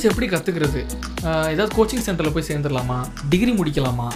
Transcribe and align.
Designs 0.00 0.12
எப்படி 0.16 0.26
கற்றுக்கிறது 0.32 0.80
ஏதாவது 1.52 1.72
கோச்சிங் 1.78 2.04
சென்டரில் 2.04 2.34
போய் 2.34 2.46
சேர்ந்துடலாமா? 2.50 2.98
டிகிரி 3.32 3.52
முடிக்கலாமா? 3.58 4.06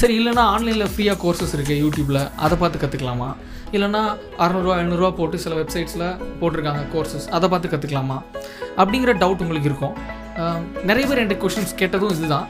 சரி 0.00 0.14
இல்லைனா 0.20 0.42
ஆன்லைனில் 0.54 0.90
ஃப்ரீயாக 0.92 1.16
கோர்சஸ் 1.22 1.54
இருக்குது 1.56 1.78
யூடியூப்பில் 1.82 2.20
அதை 2.44 2.54
பார்த்து 2.62 2.80
கற்றுக்கலாமா 2.82 3.28
இல்லைனா 3.76 4.02
அறநூறுவா 4.44 4.74
எழுநூறுவா 4.80 5.10
போட்டு 5.20 5.36
சில 5.44 5.54
வெப்சைட்ஸில் 5.60 6.04
போட்டிருக்காங்க 6.40 6.82
கோர்சஸ் 6.94 7.26
அதை 7.38 7.48
பார்த்து 7.52 7.72
கற்றுக்கலாமா 7.74 8.18
அப்படிங்கிற 8.80 9.14
டவுட் 9.22 9.44
உங்களுக்கு 9.46 9.70
இருக்கும். 9.70 9.96
நிறைய 10.90 11.04
பேர் 11.08 11.22
என்கிட்ட 11.22 11.42
கொஷின்ஸ் 11.44 11.74
கேட்டதும் 11.80 12.14
இதுதான். 12.18 12.46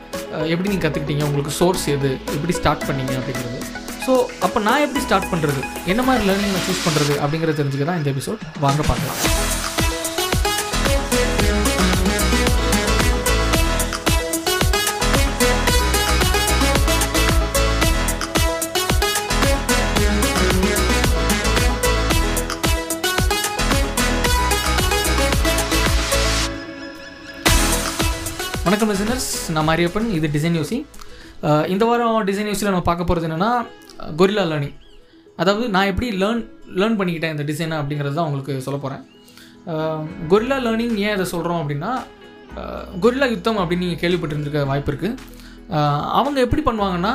எப்படி 0.53 0.69
நீங்கள் 0.73 0.87
கற்றுக்கிட்டீங்க 0.87 1.25
உங்களுக்கு 1.31 1.55
சோர்ஸ் 1.61 1.87
எது? 1.97 2.13
எப்படி 2.37 2.55
ஸ்டார்ட் 2.61 2.87
பண்ணீங்க? 2.91 3.15
அப்படிங்கிறது. 3.21 3.61
ஸோ 4.07 4.13
அப்போ 4.47 4.59
நான் 4.69 4.85
எப்படி 4.89 5.05
ஸ்டார்ட் 5.07 5.33
பண்ணுறது 5.35 5.63
என்ன 5.93 6.03
மாதிரி 6.11 6.25
லேர்னிங் 6.31 6.55
நான் 6.59 6.69
சூஸ் 6.69 6.87
பண்ணுறது 6.89 7.17
அப்படிங்கிறத 7.23 7.59
தெரிஞ்சுக்க 7.63 7.87
தான் 7.93 8.01
இந்த 8.03 8.11
எபிசோட் 8.17 8.47
வாங்க 8.67 8.83
பார்க்கலாம். 8.93 9.21
வணக்கம் 28.71 28.91
லிசனர்ஸ் 28.93 29.29
நான் 29.55 29.67
மாரியப்பன். 29.69 30.05
இது 30.17 30.27
டிசைன் 30.35 30.57
யூசி 30.59 30.77
இந்த 31.73 31.85
வாரம் 31.89 32.19
டிசைன் 32.29 32.51
யூசியில் 32.51 32.71
நம்ம 32.71 32.85
பார்க்க 32.89 33.07
போகிறது 33.09 33.27
என்னென்னா 33.29 33.49
கொரில்லா 34.21 34.45
லேர்னிங் 34.51 34.77
அதாவது 35.41 35.65
நான் 35.77 35.89
எப்படி 35.93 36.09
லேர்ன் 36.21 36.43
லேர்ன் 36.81 36.97
பண்ணிக்கிட்டேன் 37.01 37.33
இந்த 37.35 37.45
டிசைனை 37.49 37.77
அப்படிங்கிறது 37.81 38.17
தான் 38.19 38.29
உங்களுக்கு 38.29 38.55
சொல்ல 38.67 38.79
போகிறேன் 38.85 39.03
கொரில்லா 40.33 40.59
லேர்னிங் 40.67 40.95
ஏன் 41.07 41.17
இதை 41.17 41.27
சொல்கிறோம் 41.35 41.61
அப்படின்னா 41.63 41.91
கொரில்லா 43.07 43.29
யுத்தம் 43.35 43.61
அப்படின்னு 43.65 43.87
நீங்கள் 43.87 44.03
கேள்விப்பட்டிருந்திருக்க 44.05 44.65
வாய்ப்பு 44.73 44.93
இருக்குது 44.95 45.19
அவங்க 46.21 46.39
எப்படி 46.47 46.65
பண்ணுவாங்கன்னா 46.71 47.15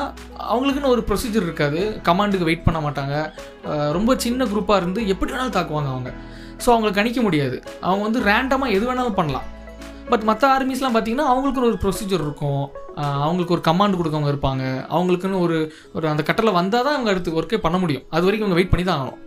அவங்களுக்குன்னு 0.51 0.93
ஒரு 0.95 1.03
ப்ரொசீஜர் 1.09 1.49
இருக்காது. 1.49 1.81
கமாண்டுக்கு 2.09 2.51
வெயிட் 2.51 2.67
பண்ண 2.69 2.81
மாட்டாங்க. 2.89 3.15
ரொம்ப 3.99 4.19
சின்ன 4.27 4.51
குரூப்பாக 4.53 4.81
இருந்து 4.83 5.01
எப்படி 5.15 5.31
வேணாலும் 5.35 5.57
தாக்குவாங்க 5.59 5.91
அவங்க. 5.95 6.11
ஸோ 6.63 6.69
அவங்களை 6.75 6.93
கணிக்க 7.01 7.21
முடியாது. 7.29 7.59
அவங்க 7.87 8.03
வந்து 8.09 8.21
ரேண்டமாக 8.31 8.75
எது 8.77 8.85
வேணாலும் 8.91 9.19
பண்ணலாம். 9.21 9.49
பட் 10.09 10.25
மற்ற 10.29 10.43
ஆர்மிஸ்லாம் 10.55 10.95
பார்த்தீங்கன்னா 10.95 11.27
அவங்களுக்குன்னு 11.31 11.69
ஒரு 11.71 11.79
ப்ரொசீஜர் 11.83 12.23
இருக்கும். 12.25 12.63
அவங்களுக்கு 13.25 13.55
ஒரு 13.55 13.63
கமாண்ட் 13.67 13.97
கொடுக்கவங்க 13.99 14.31
இருப்பாங்க. 14.33 14.63
அவங்களுக்குன்னு 14.95 15.39
ஒரு 15.45 15.57
ஒரு 15.97 16.05
அந்த 16.11 16.23
கட்டளை 16.27 16.51
வந்தால் 16.57 16.85
தான் 16.87 16.95
அவங்க 16.97 17.11
அடுத்து 17.13 17.37
ஒர்க்கே 17.39 17.59
பண்ண 17.65 17.77
முடியும். 17.83 18.05
அது 18.15 18.25
வரைக்கும் 18.27 18.47
அவங்க 18.47 18.59
வெயிட் 18.59 18.73
பண்ணி 18.73 18.85
தான் 18.89 18.99
ஆகணும். 19.01 19.21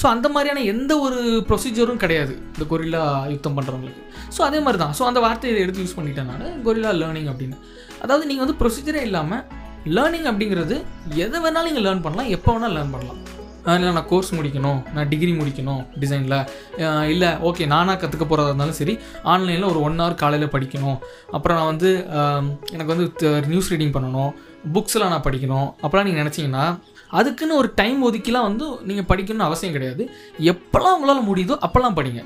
ஸோ 0.00 0.06
அந்த 0.14 0.26
மாதிரியான 0.34 0.64
எந்த 0.72 0.92
ஒரு 1.04 1.20
ப்ரொசீஜரும் 1.48 2.02
கிடையாது. 2.02 2.34
இந்த 2.54 2.64
கொரில்லா 2.72 3.00
யுத்தம் 3.34 3.56
பண்ணுறவங்களுக்கு 3.56 4.02
ஸோ 4.36 4.40
அதே 4.48 4.58
மாதிரி 4.64 4.78
தான். 4.82 4.94
ஸோ 4.98 5.04
அந்த 5.10 5.20
வார்த்தையை 5.26 5.62
எடுத்து 5.64 5.84
யூஸ் 5.84 5.96
பண்ணிட்டேன் 5.98 6.28
நான். 6.32 6.44
கொரில்லா 6.66 6.92
லேர்னிங் 7.00 7.30
அப்படின்னு. 7.32 7.56
அதாவது 8.04 8.28
நீங்கள் 8.30 8.44
வந்து 8.46 8.58
ப்ரொசீஜரே 8.62 9.02
இல்லாமல் 9.08 9.42
லேர்னிங் 9.96 10.28
அப்படிங்கிறது 10.32 10.76
எதை 11.24 11.38
வேணாலும் 11.46 11.68
நீங்கள் 11.70 11.86
லேர்ன் 11.88 12.04
பண்ணலாம். 12.06 12.30
எப்போ 12.36 12.52
வேணாலும் 12.54 12.78
லேர்ன் 12.78 12.94
பண்ணலாம். 12.94 13.20
இல்லை 13.76 13.92
நான் 13.98 14.08
கோர்ஸ் 14.10 14.30
முடிக்கணும். 14.38 14.80
நான் 14.96 15.08
டிகிரி 15.12 15.32
முடிக்கணும் 15.40 15.80
டிசைனில் 16.02 16.36
இல்லை 17.12 17.30
ஓகே 17.48 17.66
நானாக 17.72 17.96
கற்றுக்க 18.02 18.24
போகிறதா 18.26 18.50
இருந்தாலும் 18.52 18.78
சரி 18.80 18.94
ஆன்லைனில் 19.32 19.70
ஒரு 19.72 19.80
ஒன் 19.88 20.00
ஹவர் 20.02 20.20
காலையில் 20.22 20.52
படிக்கணும். 20.54 20.98
அப்புறம் 21.36 21.58
நான் 21.58 21.70
வந்து 21.72 21.90
எனக்கு 22.74 22.92
வந்து 22.94 23.06
நியூஸ் 23.52 23.70
ரீடிங் 23.74 23.94
பண்ணணும். 23.98 24.32
புக்ஸ்லாம் 24.76 25.14
நான் 25.14 25.26
படிக்கணும். 25.28 25.68
அப்போலாம் 25.84 26.08
நீங்கள் 26.08 26.22
நினச்சிங்கன்னா 26.22 26.64
அதுக்குன்னு 27.18 27.60
ஒரு 27.60 27.68
டைம் 27.82 28.00
ஒதுக்கிலாம் 28.08 28.48
வந்து 28.48 28.64
நீங்கள் 28.88 29.08
படிக்கணும்னு 29.12 29.48
அவசியம் 29.50 29.76
கிடையாது. 29.76 30.02
எப்போல்லாம் 30.52 30.96
உங்களால் 30.96 31.28
முடியுதோ 31.30 31.56
அப்போல்லாம் 31.66 31.96
படிங்க. 32.00 32.22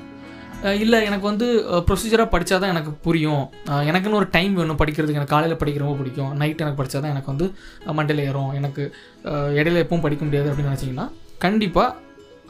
இல்லை 0.83 0.97
எனக்கு 1.07 1.25
வந்து 1.29 1.47
ப்ரொசீஜராக 1.87 2.27
படித்தா 2.33 2.57
தான் 2.63 2.73
எனக்கு 2.73 2.91
புரியும். 3.05 3.41
எனக்குன்னு 3.89 4.19
ஒரு 4.19 4.27
டைம் 4.35 4.53
வேணும். 4.59 4.77
படிக்கிறதுக்கு 4.81 5.19
எனக்கு 5.19 5.33
காலையில் 5.33 5.59
படிக்க 5.61 5.81
ரொம்ப 5.83 5.95
பிடிக்கும். 6.01 6.31
நைட் 6.41 6.63
எனக்கு 6.65 6.79
படித்தா 6.81 6.99
தான் 7.03 7.13
எனக்கு 7.15 7.31
வந்து 7.33 7.47
மண்டையில் 7.97 8.23
ஏறும். 8.27 8.51
எனக்கு 8.59 8.83
இடையில 9.59 9.81
எப்பவும் 9.85 10.05
படிக்க 10.05 10.23
முடியாது 10.27 10.49
அப்படின்னு 10.51 10.71
நினச்சிங்கன்னா 10.71 11.07
கண்டிப்பாக 11.45 11.89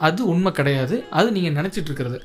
அது 0.06 0.20
உண்மை 0.32 0.50
கிடையாது. 0.60 0.96
அது 1.18 1.28
நீங்கள் 1.36 1.56
நினச்சிட்டு 1.58 1.90
இருக்கிறது. 1.90 2.18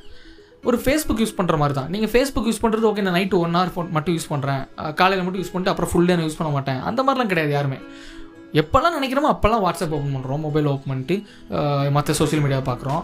ஒரு 0.70 0.78
ஃபேஸ்புக் 0.84 1.22
யூஸ் 1.24 1.36
பண்ணுற 1.40 1.58
மாதிரி 1.60 1.76
தான். 1.80 1.90
நீங்கள் 1.94 2.12
ஃபேஸ்புக் 2.14 2.48
யூஸ் 2.50 2.62
பண்ணுறது 2.64 2.86
ஓகே 2.90 3.04
நான் 3.08 3.18
நைட்டு 3.18 3.38
ஒன் 3.44 3.54
ஹவர் 3.58 3.72
ஃபோன் 3.76 3.90
மட்டும் 3.98 4.16
யூஸ் 4.16 4.30
பண்ணுறேன் 4.32 4.64
காலையில் 5.00 5.26
மட்டும் 5.26 5.42
யூஸ் 5.42 5.52
பண்ணிட்டு 5.54 5.74
அப்புறம் 5.74 5.92
ஃபுல் 5.92 6.10
டே 6.10 6.16
யூஸ் 6.28 6.40
பண்ண 6.40 6.50
மாட்டேன். 6.56 6.80
அந்த 6.90 7.04
மாதிரிலாம் 7.08 7.32
கிடையாது 7.34 7.54
யாருமே. 7.58 7.78
எப்போல்லாம் 8.62 8.96
நினைக்கிறோமோ 8.98 9.30
அப்போல்லாம் 9.34 9.64
வாட்ஸ்அப் 9.66 9.94
ஓப்பன் 9.98 10.14
பண்ணுறோம் 10.16 10.42
மொபைல் 10.46 10.68
ஓப்பன் 10.72 10.92
பண்ணிட்டு 10.92 11.16
மற்ற 11.98 12.14
சோஷியல் 12.20 12.44
மீடியா 12.46 12.62
பார்க்குறோம். 12.70 13.02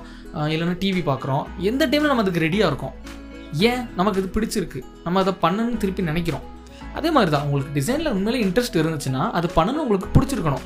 இல்லைன்னா 0.54 0.76
டிவி 0.84 1.04
பார்க்குறோம். 1.12 1.44
எந்த 1.70 1.84
டைமில் 1.92 2.12
நம்ம 2.12 2.24
அதுக்கு 2.26 2.44
ரெடியாக 2.46 2.72
இருக்கோம்? 2.72 2.96
ஏன்? 3.70 3.84
நமக்கு 4.00 4.22
இது 4.22 4.30
பிடிச்சிருக்கு. 4.38 4.82
நம்ம 5.06 5.20
அதை 5.24 5.34
பண்ணணும்னு 5.46 5.82
திருப்பி 5.84 6.10
நினைக்கிறோம். 6.12 6.46
அதே 7.00 7.10
மாதிரி 7.16 7.32
தான். 7.36 7.46
உங்களுக்கு 7.48 7.76
டிசைனில் 7.80 8.14
உண்மையிலே 8.18 8.42
இன்ட்ரெஸ்ட் 8.46 8.80
இருந்துச்சுன்னா 8.82 9.24
அது 9.38 9.48
பண்ணணும் 9.60 9.84
உங்களுக்கு 9.86 10.10
பிடிச்சிருக்கணும். 10.18 10.66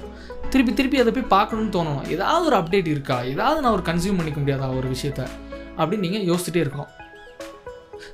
திருப்பி 0.53 0.71
திருப்பி 0.77 0.97
அதை 1.01 1.11
போய் 1.15 1.31
பார்க்கணும்னு 1.35 1.73
தோணணும். 1.75 2.05
ஏதாவது 2.13 2.45
ஒரு 2.49 2.57
அப்டேட் 2.59 2.87
இருக்கா? 2.93 3.17
ஏதாவது 3.33 3.59
நான் 3.63 3.75
ஒரு 3.77 3.83
கன்சியூம் 3.89 4.19
பண்ணிக்க 4.19 4.39
முடியாதா 4.43 4.67
ஒரு 4.79 4.87
விஷயத்த? 4.95 5.23
அப்படின்னு 5.79 6.05
நீங்கள் 6.05 6.25
யோசிச்சுட்டே 6.29 6.61
இருக்கணும். 6.63 6.89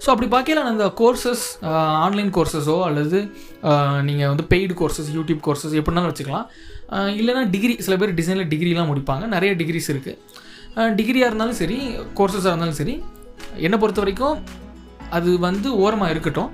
ஸோ 0.04 0.08
அப்படி 0.14 0.28
பார்க்கல 0.34 0.62
நான் 0.66 0.76
இந்த 0.76 0.88
கோர்சஸ் 1.00 1.44
ஆன்லைன் 2.06 2.32
கோர்சஸோ 2.38 2.76
அல்லது 2.88 3.20
நீங்கள் 4.08 4.30
வந்து 4.32 4.46
பெய்டு 4.54 4.74
கோர்சஸ் 4.82 5.10
யூடியூப் 5.18 5.42
கோர்சஸ் 5.48 5.76
எப்படினாலும் 5.82 6.12
வச்சுக்கலாம். 6.12 6.48
இல்லைனா 7.20 7.20
இல்லைன்னா 7.20 7.44
டிகிரி 7.54 7.76
சில 7.86 7.96
பேர் 8.02 8.14
டிசைனில் 8.20 8.50
டிகிரிலாம் 8.54 8.90
முடிப்பாங்க. 8.92 9.26
நிறைய 9.36 9.52
டிகிரிஸ் 9.62 9.90
இருக்குது 9.94 10.94
டிகிரியாக 11.00 11.30
இருந்தாலும் 11.30 11.58
சரி 11.62 11.78
கோர்சஸாக 12.20 12.52
இருந்தாலும் 12.54 12.80
சரி 12.82 12.96
என்னை 13.66 13.78
பொறுத்த 13.84 14.02
வரைக்கும் 14.04 14.38
அது 15.18 15.32
வந்து 15.48 15.70
ஓரமாக 15.84 16.14
இருக்கட்டும். 16.16 16.52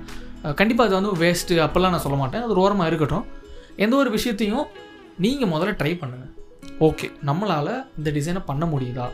கண்டிப்பாக 0.60 0.86
அது 0.88 0.96
வந்து 1.00 1.12
வேஸ்ட்டு 1.24 1.58
அப்போல்லாம் 1.66 1.94
நான் 1.94 2.04
சொல்ல 2.06 2.18
மாட்டேன். 2.22 2.42
அது 2.44 2.52
ஒரு 2.56 2.62
ஓரமாக 2.66 2.88
இருக்கட்டும். 2.90 3.26
எந்த 3.84 3.94
ஒரு 4.02 4.10
விஷயத்தையும் 4.16 4.64
நீங்கள் 5.22 5.50
முதல்ல 5.52 5.72
ட்ரை 5.80 5.92
பண்ணுங்கள் 6.00 6.30
ஓகே 6.86 7.10
நம்மளால் 7.28 7.74
இந்த 7.98 8.10
டிசைனை 8.10 8.40
பண்ண 8.46 8.64
முடியுதா? 8.66 9.06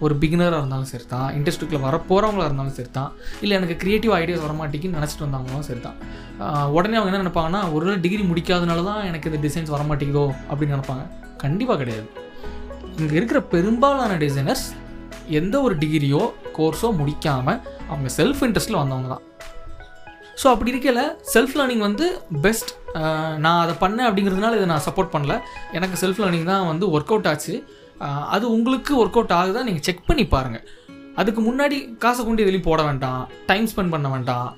ஒரு 0.00 0.14
பிகினராக 0.14 0.58
இருந்தாலும் 0.60 0.90
சரி 0.90 1.06
தான் 1.08 1.34
இண்டஸ்ட்ரிக்குள்ள 1.36 1.80
வர 1.80 1.96
போகிறவங்களா 2.08 2.44
இருந்தாலும் 2.44 2.76
சரி 2.78 2.90
தான் 2.90 3.12
இல்லை 3.40 3.56
எனக்கு 3.56 3.76
க்ரியேட்டிவ் 3.82 4.12
ஐடியாஸ் 4.18 4.44
வரமாட்டேங்குன்னு 4.46 4.98
நினச்சிட்டு 4.98 5.26
வந்தாங்களும் 5.26 5.66
சரி 5.68 5.80
தான் 5.80 5.96
உடனே 6.76 6.98
அவங்க 6.98 7.10
என்ன 7.10 7.22
நினைப்பாங்கன்னா 7.22 7.72
ஒரு 7.72 8.00
டிகிரி 8.00 8.22
முடிக்காதனால 8.22 8.84
தான் 8.84 9.04
எனக்கு 9.04 9.30
இந்த 9.30 9.48
டிசைன்ஸ் 9.48 9.72
வரமாட்டேங்குதோ? 9.76 10.24
அப்படின்னு 10.50 10.76
நினைப்பாங்க. 10.76 11.04
கண்டிப்பாக 11.36 11.78
கிடையாது. 11.78 12.08
இங்கே 12.98 13.14
இருக்கிற 13.14 13.40
பெரும்பாலான 13.42 14.16
டிசைனர்ஸ் 14.16 14.66
எந்த 15.40 15.60
ஒரு 15.60 15.76
டிகிரியோ 15.78 16.22
கோர்ஸோ 16.58 16.90
முடிக்காமல் 17.00 17.60
அவங்க 17.88 18.08
செல்ஃப் 18.16 18.42
இன்ட்ரெஸ்ட்டில் 18.46 18.80
வந்தவங்க 18.82 19.08
தான். 19.08 19.24
ஸோ 20.40 20.46
அப்படி 20.52 20.72
இருக்கல 20.72 21.02
செல்ஃப் 21.34 21.54
லேர்னிங் 21.58 21.82
வந்து 21.86 22.06
பெஸ்ட் 22.44 22.70
நான் 23.44 23.60
அதை 23.64 23.74
பண்ணேன் 23.82 24.08
அப்படிங்கிறதுனால 24.08 24.58
இதை 24.58 24.66
நான் 24.72 24.86
சப்போர்ட் 24.88 25.14
பண்ணல. 25.14 25.34
எனக்கு 25.78 25.96
செல்ஃப் 26.02 26.20
லேர்னிங் 26.22 26.50
தான் 26.52 26.68
வந்து 26.72 26.86
ஒர்க் 26.96 27.12
அவுட் 27.14 27.28
ஆச்சு 27.32 27.54
அது 28.34 28.44
உங்களுக்கு 28.56 28.92
ஒர்க் 29.02 29.18
அவுட் 29.18 29.34
ஆகுதா 29.40 29.62
நீங்கள் 29.68 29.86
செக் 29.88 30.06
பண்ணி 30.10 30.24
பாருங்கள் 30.34 30.64
அதுக்கு 31.20 31.40
முன்னாடி 31.48 31.76
காசை 32.02 32.22
கொண்டு 32.24 32.44
எதுலேயும் 32.44 32.68
போட 32.70 32.80
வேண்டாம். 32.88 33.22
டைம் 33.50 33.66
ஸ்பெண்ட் 33.70 33.94
பண்ண 33.94 34.08
வேண்டாம். 34.14 34.48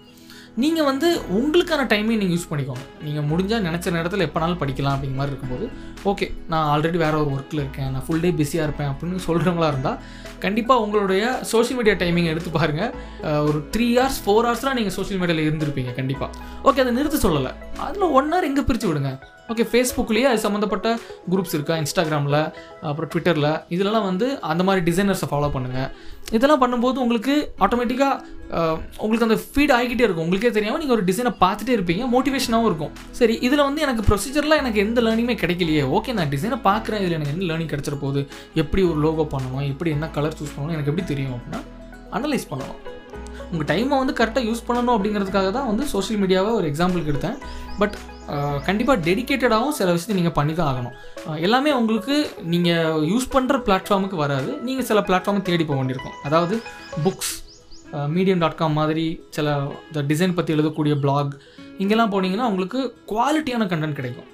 நீங்கள் 0.63 0.87
வந்து 0.89 1.09
உங்களுக்கான 1.39 1.83
டைமையும் 1.91 2.21
நீங்கள் 2.23 2.37
யூஸ் 2.37 2.49
பண்ணிக்கோங்க. 2.51 2.85
நீங்கள் 3.05 3.27
முடிஞ்சால் 3.31 3.65
நினச்ச 3.67 3.91
நேரத்தில் 3.97 4.25
எப்போனாலும் 4.27 4.61
படிக்கலாம் 4.63 4.95
அப்படிங்கிற 4.97 5.21
மாதிரி 5.21 5.33
இருக்கும்போது 5.33 5.67
ஓகே 6.11 6.27
நான் 6.53 6.69
ஆல்ரெடி 6.73 6.99
வேறு 7.03 7.21
ஒரு 7.23 7.31
ஒர்க்கில் 7.37 7.63
இருக்கேன் 7.63 7.91
நான் 7.95 8.05
ஃபுல் 8.07 8.21
டே 8.21 8.31
பிஸியாக 8.41 8.67
இருப்பேன் 8.67 8.91
அப்படின்னு 8.93 9.25
சொல்கிறவங்களா 9.29 9.69
இருந்தால் 9.73 9.99
கண்டிப்பாக 10.45 10.85
உங்களுடைய 10.85 11.23
சோஷியல் 11.53 11.79
மீடியா 11.81 11.97
டைமிங் 12.03 12.31
எடுத்து 12.33 12.51
பாருங்கள் 12.59 12.93
ஒரு 13.49 13.61
த்ரீ 13.77 13.89
ஹார்ஸ் 14.01 14.21
ஃபோர் 14.27 14.49
ஹார்ஸ்லாம் 14.49 14.79
நீங்கள் 14.81 14.97
சோஷியல் 14.99 15.23
மீடியாவில் 15.23 15.49
இருந்திருப்பீங்க 15.49 15.95
கண்டிப்பாக 16.01 16.31
ஓகே 16.69 16.83
அதை 16.85 16.93
நிறுத்த 16.93 17.29
சொல்லலை. 17.29 17.53
அதில் 17.87 18.13
ஒன் 18.19 18.33
ஹவர் 18.33 18.49
எங்கே 18.51 18.63
பிரித்து 18.71 18.89
விடுங்க? 18.91 19.13
ஓகே 19.51 19.65
ஃபேஸ்புக்லேயே 19.71 20.27
அது 20.31 20.41
சம்மந்தப்பட்ட 20.45 20.89
குரூப்ஸ் 21.33 21.55
இருக்கா 21.57 21.75
இன்ஸ்டாகிராமில் 21.83 22.39
அப்புறம் 22.89 23.09
ட்விட்டரில் 23.13 23.49
இதிலலாம் 23.75 24.07
வந்து 24.09 24.27
அந்த 24.51 24.63
மாதிரி 24.67 24.83
டிசைனர்ஸை 24.89 25.29
ஃபாலோ 25.31 25.49
பண்ணுங்கள் 25.55 25.89
இதெல்லாம் 26.37 26.61
பண்ணும்போது 26.63 26.99
உங்களுக்கு 27.05 27.35
ஆட்டோமேட்டிக்காக 27.65 28.67
உங்களுக்கு 29.05 29.27
அந்த 29.29 29.39
ஃபீட் 29.53 29.73
ஆகிக்கிட்டே 29.77 30.05
இருக்கும். 30.07 30.25
உங்களுக்கே 30.27 30.53
தெரியாமல் 30.59 30.81
நீங்கள் 30.83 30.97
ஒரு 30.99 31.05
டிசைனை 31.09 31.33
பார்த்துட்டே 31.43 31.73
இருப்பீங்க. 31.77 32.05
மோட்டிவேஷனாகவும் 32.15 32.69
இருக்கும். 32.71 32.93
சரி 33.21 33.35
இதில் 33.47 33.65
வந்து 33.69 33.85
எனக்கு 33.87 34.05
ப்ரொசீஜரில் 34.11 34.59
எனக்கு 34.63 34.83
எந்த 34.85 35.03
லேர்னிங்குமே 35.07 35.37
கிடைக்கலையே. 35.43 35.83
ஓகே 35.99 36.15
நான் 36.19 36.33
டிசைனை 36.35 36.59
பார்க்குறேன். 36.69 37.03
இதில் 37.05 37.17
எனக்கு 37.19 37.35
என்ன 37.35 37.49
லேர்னிங் 37.51 37.73
கிடச்சிட 37.73 37.99
போகுது? 38.05 38.23
எப்படி 38.63 38.85
ஒரு 38.91 39.01
லோகோ 39.07 39.27
பண்ணணும்? 39.35 39.67
எப்படி 39.73 39.93
என்ன 39.97 40.09
கலர் 40.19 40.39
சூஸ் 40.41 40.55
பண்ணணும்? 40.55 40.77
எனக்கு 40.77 40.93
எப்படி 40.93 41.07
தெரியும் 41.13 41.35
அப்படின்னா 41.39 41.63
அனலைஸ் 42.19 42.49
பண்ணணும். 42.53 42.79
உங்கள் 43.53 43.69
டைமை 43.73 43.95
வந்து 44.03 44.17
கரெக்டாக 44.21 44.45
யூஸ் 44.49 44.67
பண்ணணும் 44.71 44.95
அப்படிங்கிறதுக்காக 44.97 45.49
தான் 45.59 45.69
வந்து 45.73 45.85
சோஷியல் 45.93 46.21
மீடியாவை 46.23 46.51
ஒரு 46.61 46.67
எக்ஸாம்பிளுக்கு 46.73 47.13
எடுத்தேன். 47.15 47.39
பட் 47.81 47.97
கண்டிப்பாக 48.69 48.99
டெடிக்கேட்டடாகவும் 49.07 49.77
சில 49.79 49.89
விஷயத்தை 49.95 50.17
நீங்கள் 50.21 50.37
பண்ணி 50.39 50.55
தான் 50.61 50.71
ஆகணும் 50.73 51.39
எல்லாமே 51.47 51.71
உங்களுக்கு 51.81 52.17
நீங்கள் 52.55 53.05
யூஸ் 53.13 53.31
பண்ணுற 53.35 53.59
பிளாட்ஃபார்முக்கு 53.69 54.19
வராது. 54.25 54.51
நீங்கள் 54.67 54.89
சில 54.91 55.01
பிளாட்ஃபார்மை 55.09 55.43
தேடி 55.49 55.67
போக 55.71 55.79
வேண்டியிருக்கும். 55.81 56.19
அதாவது 56.29 56.57
புக்ஸ் 57.07 57.33
மீடியம் 58.17 58.43
டாட் 58.43 58.59
காம் 58.59 58.77
மாதிரி 58.81 59.07
சில 59.37 59.55
இந்த 59.89 60.03
டிசைன் 60.11 60.37
பற்றி 60.37 60.55
எழுதக்கூடிய 60.57 60.97
பிளாக் 61.05 61.33
இங்கெல்லாம் 61.83 62.13
போனீங்கன்னா 62.13 62.49
உங்களுக்கு 62.51 62.81
குவாலிட்டியான 63.13 63.67
கண்டென்ட் 63.73 63.99
கிடைக்கும். 64.01 64.29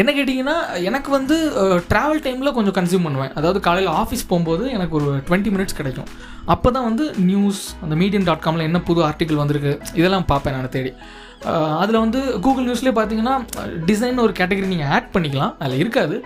என்ன 0.00 0.10
கேட்டிங்கன்னா 0.16 0.54
எனக்கு 0.88 1.10
வந்து 1.16 1.36
ட்ராவல் 1.90 2.22
டைமில் 2.26 2.54
கொஞ்சம் 2.58 2.76
கன்சியூம் 2.76 3.06
பண்ணுவேன். 3.06 3.32
அதாவது 3.38 3.58
காலையில் 3.66 3.90
ஆஃபீஸ் 4.02 4.28
போகும்போது 4.30 4.64
எனக்கு 4.76 4.94
ஒரு 4.98 5.08
டுவெண்ட்டி 5.26 5.50
மினிட்ஸ் 5.54 5.78
கிடைக்கும். 5.80 6.08
அப்போ 6.54 6.68
தான் 6.76 6.86
வந்து 6.88 7.04
நியூஸ் 7.30 7.62
அந்த 7.84 7.94
மீடியம் 8.02 8.26
டாட் 8.28 8.44
காமில் 8.44 8.68
என்ன 8.68 8.80
புது 8.88 9.00
ஆர்டிக்கல் 9.08 9.40
வந்திருக்கு 9.42 9.72
இதெல்லாம் 10.00 10.26
பார்ப்பேன் 10.32 10.56
நான் 10.56 10.74
தேடி. 10.76 10.92
அதில் 11.82 12.02
வந்து 12.04 12.20
கூகுள் 12.44 12.66
நியூஸ்லேயே 12.68 12.94
பார்த்தீங்கன்னா 12.98 13.34
டிசைன் 13.90 14.22
ஒரு 14.26 14.32
கேட்டகரி 14.40 14.68
நீங்கள் 14.72 14.92
ஆட் 14.96 15.10
பண்ணிக்கலாம். 15.14 15.52
அதில் 15.62 15.80
இருக்காது. 15.82 16.16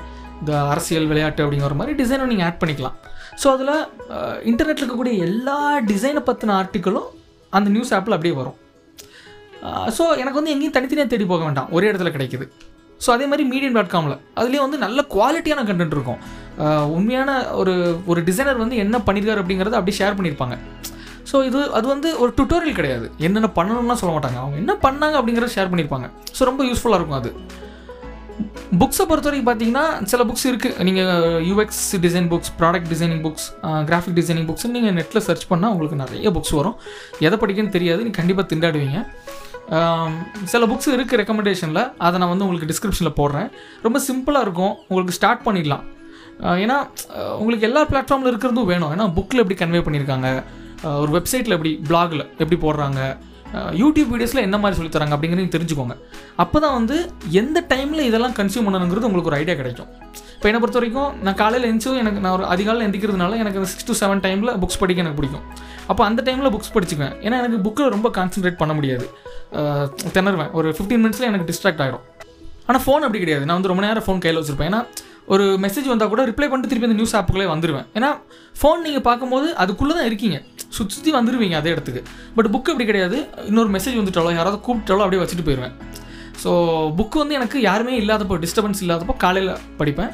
இந்த 0.41 0.53
அரசியல் 0.73 1.09
விளையாட்டு 1.11 1.43
அப்படிங்கிற 1.45 1.77
மாதிரி 1.81 1.97
டிசைனை 2.01 2.27
நீங்கள் 2.33 2.47
ஆட் 2.49 2.61
பண்ணிக்கலாம். 2.63 2.97
ஸோ 3.43 3.47
அதில் 3.55 3.75
இன்டர்நெட்டில் 4.51 4.85
இருக்கக்கூடிய 4.85 5.15
எல்லா 5.29 5.59
டிசைனை 5.91 6.23
பற்றின 6.29 6.55
ஆர்டிக்கலும் 6.61 7.09
அந்த 7.57 7.69
நியூஸ் 7.75 7.93
ஆப்பில் 7.99 8.17
அப்படியே 8.17 8.37
வரும். 8.41 8.57
ஸோ 9.97 10.05
எனக்கு 10.23 10.39
வந்து 10.41 10.55
எங்கேயும் 10.55 10.77
தனித்தனியாக 10.79 11.11
தேடி 11.13 11.27
போக 11.33 11.45
வேண்டாம். 11.47 11.71
ஒரே 11.77 11.89
இடத்துல 11.91 12.13
கிடைக்குது. 12.17 12.47
ஸோ 13.05 13.09
அதே 13.15 13.25
மாதிரி 13.31 13.45
மீடியம் 13.53 13.77
டாட் 13.77 13.95
காமில் 13.95 14.19
அதுலேயும் 14.41 14.67
வந்து 14.67 14.79
நல்ல 14.85 15.01
குவாலிட்டியான 15.15 15.65
கண்டென்ட் 15.71 15.97
இருக்கும். 15.97 16.21
உண்மையான 16.97 17.31
ஒரு 17.61 17.75
ஒரு 18.11 18.21
டிசைனர் 18.29 18.63
வந்து 18.63 18.77
என்ன 18.85 18.97
பண்ணியிருக்காரு 19.07 19.43
அப்படிங்கிறத 19.43 19.79
அப்படியே 19.79 19.99
ஷேர் 20.01 20.17
பண்ணியிருப்பாங்க 20.19 20.57
ஸோ 21.31 21.37
இது 21.49 21.61
அது 21.79 21.87
வந்து 21.95 22.09
ஒரு 22.23 22.31
டுட்டோரியல் 22.39 22.79
கிடையாது. 22.81 23.07
என்னென்ன 23.27 23.49
பண்ணணும்னா 23.61 23.99
சொல்ல 24.01 24.13
மாட்டாங்க. 24.17 24.39
அவங்க 24.43 24.57
என்ன 24.63 24.75
பண்ணாங்க 24.87 25.17
அப்படிங்கிறத 25.21 25.55
ஷேர் 25.59 25.71
பண்ணியிருப்பாங்க 25.71 26.09
ஸோ 26.39 26.45
ரொம்ப 26.51 26.65
யூஸ்ஃபுல்லாக 26.71 27.01
இருக்கும் 27.01 27.21
அது. 27.21 27.33
புக்ஸை 28.81 29.05
பொறுத்த 29.11 29.29
வரைக்கும் 29.29 29.49
பார்த்தீங்கன்னா 29.49 29.85
சில 30.11 30.23
புக்ஸ் 30.29 30.47
இருக்குது 30.51 30.85
நீங்கள் 30.87 31.37
UX 31.49 31.85
design 32.05 32.27
books 32.33 32.51
product 32.61 32.89
designing 32.93 33.23
books 33.27 33.47
graphic 33.89 34.17
designing 34.19 34.47
books 34.49 34.67
நீங்கள் 34.75 34.95
நெட்டில் 34.99 35.25
சர்ச் 35.29 35.45
பண்ணால் 35.53 35.73
உங்களுக்கு 35.75 35.99
நிறைய 36.03 36.31
புக்ஸ் 36.37 36.55
வரும். 36.59 36.77
எதை 37.27 37.37
படிக்கன்னு 37.43 37.75
தெரியாது. 37.77 38.01
நீங்கள் 38.07 38.21
கண்டிப்பாக 38.21 38.47
திண்டாடுவீங்க. 38.53 39.01
சில 40.53 40.63
புக்ஸ் 40.73 40.91
இருக்குது 40.97 41.21
ரெக்கமெண்டேஷனில் 41.23 41.83
அதை 42.07 42.17
நான் 42.23 42.33
வந்து 42.33 42.47
உங்களுக்கு 42.47 42.71
டிஸ்கிரிப்ஷனில் 42.73 43.17
போடுறேன். 43.21 43.49
ரொம்ப 43.87 44.01
சிம்பிளாக 44.09 44.47
இருக்கும். 44.47 44.75
உங்களுக்கு 44.91 45.17
ஸ்டார்ட் 45.19 45.43
பண்ணிடலாம். 45.47 45.85
ஏன்னா 46.65 46.77
உங்களுக்கு 47.41 47.67
எல்லா 47.71 47.83
பிளாட்ஃபார்மில் 47.93 48.31
இருக்கிறதும் 48.33 48.71
வேணும். 48.73 48.91
ஏன்னா 48.97 49.07
புக்கில் 49.19 49.43
எப்படி 49.45 49.59
கன்வே 49.63 49.83
பண்ணியிருக்காங்க? 49.87 50.31
ஒரு 51.03 51.11
வெப்சைட்டில் 51.17 51.57
எப்படி 51.57 51.73
பிளாகில் 51.89 52.25
எப்படி 52.43 52.59
போடுறாங்க 52.67 53.01
யூடியூப் 53.83 54.11
வீடியோஸில் 54.13 54.45
என்ன 54.47 54.57
மாதிரி 54.63 54.77
சொல்லித்தராங்க 54.79 55.15
அப்படிங்கிறதையும் 55.17 55.53
தெரிஞ்சுக்கோங்க. 55.55 55.95
அப்போ 56.43 56.59
தான் 56.65 56.75
வந்து 56.79 56.97
எந்த 57.41 57.59
டைமில் 57.73 58.03
இதெல்லாம் 58.09 58.35
கன்சியூம் 58.39 58.67
பண்ணணுங்கிறது 58.67 59.09
உங்களுக்கு 59.09 59.31
ஒரு 59.33 59.39
ஐடியா 59.43 59.57
கிடைக்கும். 59.61 59.91
இப்போ 60.35 60.49
என்னை 60.49 60.61
பொறுத்த 60.63 60.79
வரைக்கும் 60.79 61.11
நான் 61.27 61.39
காலையில் 61.43 61.67
எழுந்துச்சும் 61.69 62.01
எனக்கு 62.03 62.21
நான் 62.25 62.35
ஒரு 62.39 62.45
அதிகாலையில் 62.55 62.87
எந்திக்கிறதுனால 62.89 63.37
எனக்கு 63.43 63.71
சிக்ஸ் 63.73 63.89
டு 63.91 63.95
செவன் 64.01 64.23
டைமில் 64.27 64.53
புக்ஸ் 64.63 64.81
படிக்க 64.83 65.05
எனக்கு 65.05 65.19
பிடிக்கும். 65.21 65.45
அப்போ 65.91 66.03
அந்த 66.09 66.23
டைமில் 66.27 66.53
புக்ஸ் 66.57 66.75
படிச்சுக்குவேன். 66.77 67.15
ஏன்னா 67.27 67.39
எனக்கு 67.43 67.61
புக்கில் 67.67 67.93
ரொம்ப 67.97 68.11
கான்சென்ட்ரேட் 68.19 68.61
பண்ண 68.63 68.75
முடியாது. 68.79 69.07
திணறுவேன். 70.17 70.51
ஒரு 70.59 70.71
ஃபிஃப்டீன் 70.79 71.03
மினிட்ஸில் 71.05 71.29
எனக்கு 71.31 71.49
டிஸ்ட்ராக்ட் 71.53 71.83
ஆகிடும் 71.87 72.05
ஆனால் 72.69 72.83
ஃபோன் 72.87 73.05
அப்படி 73.07 73.23
கிடையாது. 73.25 73.45
நான் 73.49 73.59
வந்து 73.59 73.73
ரொம்ப 73.73 73.85
நேரம் 73.87 74.07
ஃபோன் 74.07 74.23
கையில் 74.25 74.41
வச்சுருப்பேன். 74.41 74.71
ஏன்னா 74.73 74.83
ஒரு 75.35 75.45
மெசேஜ் 75.65 75.87
வந்தால் 75.93 76.11
கூட 76.13 76.23
ரிப்ளை 76.31 76.47
பண்ணிட்டு 76.51 76.71
திருப்பி 76.71 76.89
அந்த 76.89 76.99
நியூஸ் 77.01 77.15
ஆப்புக்குள்ளே 77.19 77.49
வந்துடுவேன் 77.53 77.87
ஏன்னா 77.99 78.11
ஃபோன் 78.61 78.85
நீங்கள் 78.87 79.05
பார்க்கும்போது 79.09 79.49
அதுக்குள்ளே 79.63 79.95
தான் 79.99 80.09
இருக்கீங்க. 80.11 80.39
சுற்றி 80.77 80.95
சுற்றி 80.97 81.13
வந்துடுவீங்க 81.19 81.57
அதே 81.61 81.71
இடத்துக்கு. 81.75 82.03
பட் 82.37 82.49
புக் 82.55 82.71
அப்படி 82.73 82.87
கிடையாது. 82.91 83.19
இன்னொரு 83.51 83.71
மெசேஜ் 83.77 83.99
வந்துட்டாலோ 84.01 84.33
யாராவது 84.39 84.59
கூப்பிட்டாலோ 84.67 85.05
அப்படியே 85.07 85.23
வச்சுட்டு 85.23 85.47
போயிடுவேன் 85.49 85.75
ஸோ 86.43 86.51
புக்கு 86.99 87.17
வந்து 87.23 87.37
எனக்கு 87.41 87.59
யாருமே 87.69 87.93
இல்லாதப்போ 88.01 88.37
டிஸ்டர்பன்ஸ் 88.45 88.83
இல்லாதப்போ 88.85 89.15
காலையில் 89.25 89.53
படிப்பேன். 89.79 90.11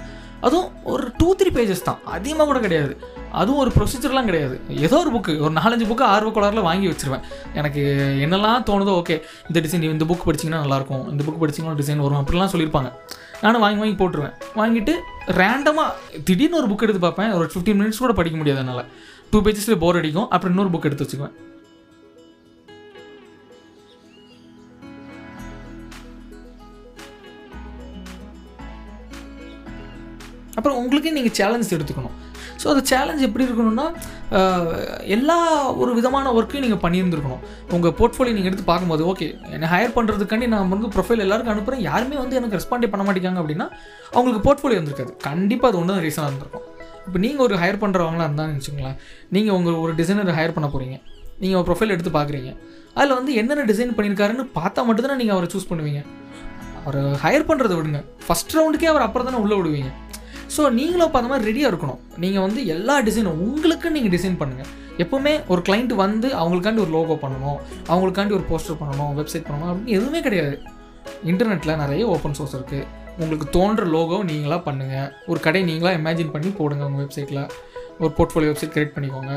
அதுவும் 0.47 0.69
ஒரு 0.93 1.05
டூ 1.19 1.29
த்ரீ 1.41 1.50
பேஜஸ் 1.56 1.85
தான். 1.88 1.99
அதிகமாக 2.14 2.47
கூட 2.50 2.61
கிடையாது. 2.67 2.93
அதுவும் 3.41 3.61
ஒரு 3.62 3.70
ப்ரொசீஜர்லாம் 3.76 4.29
கிடையாது. 4.31 4.56
ஏதோ 4.87 4.97
ஒரு 5.03 5.11
புக்கு 5.14 5.32
ஒரு 5.44 5.53
நாலஞ்சு 5.59 5.87
புக்கு 5.91 6.05
ஆர்வ 6.14 6.31
கோளாறில் 6.37 6.67
வாங்கி 6.69 6.87
வச்சிருவேன். 6.91 7.25
எனக்கு 7.61 7.82
என்னெல்லாம் 8.25 8.64
தோணுதோ 8.70 8.94
ஓகே 9.00 9.17
இந்த 9.50 9.59
டிசைன் 9.67 9.87
இந்த 9.97 10.06
புக் 10.11 10.26
படிச்சிங்கன்னா 10.29 10.62
நல்லாயிருக்கும் 10.64 11.05
இந்த 11.12 11.23
புக் 11.26 11.41
படிச்சிங்கன்னா 11.43 11.79
டிசைன் 11.82 12.03
வரும். 12.06 12.20
அப்படிலாம் 12.23 12.53
சொல்லியிருப்பாங்க. 12.55 12.91
நானும் 13.42 13.64
வாங்கி 13.64 13.80
வாங்கி 13.82 13.98
போட்டுருவேன். 14.02 14.34
வாங்கிட்டு 14.56 14.92
ரேண்டமாக 15.38 16.20
திடீர்னு 16.24 16.58
ஒரு 16.60 16.68
புக் 16.72 16.84
எடுத்து 16.86 17.00
பார்ப்பேன். 17.06 17.32
ஒரு 17.38 17.50
ஃபிஃப்டீன் 17.54 17.78
மினிட்ஸ் 17.80 18.02
கூட 18.04 18.12
படிக்க 18.12 18.38
முடியாது 18.38 18.66
என்னால். 18.66 18.84
டூ 19.30 19.42
பேஜஸில் 19.42 19.82
போர் 19.84 19.96
அடிக்கும். 19.96 20.28
அப்புறம் 20.34 20.56
இன்னொரு 20.56 20.76
புக் 20.76 20.88
எடுத்து 20.88 21.04
வச்சுக்குவேன். 21.04 21.34
அப்புறம் 30.54 30.78
உங்களுக்கே 30.78 31.10
நீங்கள் 31.10 31.32
சேலஞ்ச் 31.32 31.74
எடுத்துக்கணும். 31.74 32.18
ஸோ 32.62 32.67
அந்த 32.73 32.82
சேலஞ்ச் 32.91 33.23
எப்படி 33.29 33.44
இருக்கணும்னா 33.47 33.87
எல்லா 35.17 35.37
ஒரு 35.82 35.91
விதமான 35.99 36.32
ஒர்க்கையும் 36.38 36.64
நீங்கள் 36.67 36.82
பண்ணியிருந்துருக்கணும். 36.85 37.43
உங்கள் 37.76 37.94
போர்ட்ஃபோலியோ 38.00 38.35
நீங்கள் 38.38 38.50
எடுத்து 38.50 38.67
பார்க்கும்போது 38.70 39.05
ஓகே 39.12 39.29
என்னை 39.55 39.69
ஹையர் 39.75 39.97
பண்ணுறதுக்காண்டி 39.97 40.49
நான் 40.55 40.70
வந்து 40.75 40.93
ப்ரொஃபைல் 40.97 41.25
எல்லாருக்கும் 41.26 41.55
அனுப்புகிறேன் 41.55 41.85
யாருமே 41.91 42.19
வந்து 42.23 42.38
எனக்கு 42.41 42.59
ரெஸ்பாண்டே 42.61 42.91
பண்ண 42.93 43.05
மாட்டேங்காங்க 43.09 43.43
அப்படின்னா 43.44 43.67
அவங்களுக்கு 44.17 44.44
போர்ட்ஃபோலியோ 44.49 44.81
வந்துருக்காது. 44.82 45.14
கண்டிப்பாக 45.29 45.70
அது 45.73 45.81
ஒன்று 45.81 45.94
தான் 45.94 46.05
ரீசனாக 46.09 46.31
இருந்திருக்கும். 46.31 46.67
இப்போ 47.06 47.19
நீங்கள் 47.25 47.44
ஒரு 47.47 47.55
ஹையர் 47.62 47.82
பண்ணுறவங்களா 47.85 48.26
இருந்தான்னு 48.29 48.56
வச்சுக்கோங்களேன் 48.59 48.99
நீங்கள் 49.37 49.56
உங்கள் 49.59 49.81
ஒரு 49.85 49.94
டிசைனர் 50.00 50.37
ஹையர் 50.38 50.56
பண்ண 50.56 50.69
போகிறீங்க 50.75 50.99
நீங்கள் 51.43 51.59
ஒரு 51.61 51.67
ப்ரொஃபைல் 51.69 51.94
எடுத்து 51.94 52.11
பார்க்குறீங்க. 52.19 52.50
அதில் 52.99 53.17
வந்து 53.19 53.32
என்னென்ன 53.41 53.62
டிசைன் 53.70 53.94
பண்ணியிருக்காருன்னு 53.97 54.44
பார்த்தா 54.59 54.81
மட்டும்தானே 54.88 55.17
நீங்கள் 55.20 55.37
அவரை 55.37 55.49
சூஸ் 55.55 55.70
பண்ணுவீங்க. 55.70 56.03
அவரை 56.85 57.03
ஹையர் 57.25 57.49
பண்ணுறதை 57.49 57.75
விடுங்க. 57.79 58.00
ஃபஸ்ட் 58.26 58.55
ரவுண்டுக்கே 58.56 58.88
அவர் 58.93 59.05
அப்புறம் 59.06 59.26
தானே 59.29 59.41
உள்ளே 59.44 59.56
விடுவீங்க 59.59 59.91
ஸோ 60.54 60.62
நீங்களும் 60.78 61.02
பார்த்த 61.02 61.20
அந்த 61.22 61.32
மாதிரி 61.32 61.49
ரெடியாக 61.50 61.70
இருக்கணும். 61.72 62.00
நீங்கள் 62.22 62.44
வந்து 62.46 62.60
எல்லா 62.75 62.94
டிசைனும் 63.08 63.38
உங்களுக்கு 63.46 63.88
நீங்கள் 63.96 64.12
டிசைன் 64.14 64.38
பண்ணுங்கள் 64.40 64.70
எப்போவுமே 65.02 65.32
ஒரு 65.52 65.60
கிளைண்ட் 65.66 65.93
வந்து 66.04 66.28
அவங்களுக்காண்டி 66.40 66.82
ஒரு 66.84 66.93
லோகோ 66.96 67.14
பண்ணணும் 67.25 67.58
அவங்களுக்காண்டி 67.93 68.34
ஒரு 68.38 68.44
போஸ்டர் 68.50 68.81
பண்ணணும் 68.81 69.12
வெப்சைட் 69.19 69.46
பண்ணணும் 69.49 69.70
அப்படின்னு 69.70 69.94
எதுவுமே 69.99 70.20
கிடையாது. 70.26 70.56
இன்டர்நெட்டில் 71.31 71.81
நிறைய 71.82 72.02
ஓப்பன் 72.14 72.37
சோர்ஸ் 72.38 72.56
இருக்குது 72.58 72.88
உங்களுக்கு 73.22 73.46
தோன்ற 73.56 73.84
லோகோ 73.94 74.19
நீங்களாக 74.31 74.60
பண்ணுங்கள் 74.69 75.08
ஒரு 75.31 75.40
கடை 75.46 75.62
நீங்களாக 75.70 75.99
இமேஜின் 76.00 76.32
பண்ணி 76.34 76.50
போடுங்க 76.60 76.84
உங்கள் 76.88 77.02
வெப்சைட்டில் 77.04 77.43
ஒரு 78.02 78.12
போர்ட்ஃபோலியோ 78.19 78.50
வெப்சைட் 78.52 78.75
கிரியேட் 78.75 78.94
பண்ணிக்கோங்க. 78.94 79.32